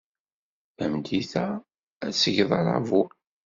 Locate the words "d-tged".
2.13-2.49